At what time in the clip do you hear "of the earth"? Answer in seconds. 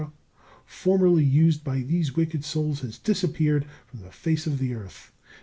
4.47-5.11